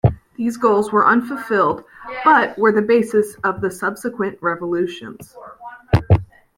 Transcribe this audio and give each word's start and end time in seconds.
These 0.35 0.57
goals 0.57 0.91
were 0.91 1.05
unfulfilled, 1.05 1.83
but 2.25 2.57
were 2.57 2.71
the 2.71 2.81
basis 2.81 3.35
of 3.43 3.61
the 3.61 3.69
subsequent 3.69 4.39
revolutions. 4.41 5.37